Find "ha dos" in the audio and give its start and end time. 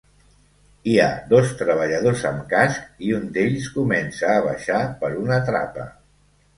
1.03-1.51